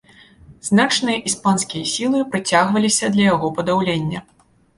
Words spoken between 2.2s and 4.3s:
прыцягваліся для яго падаўлення.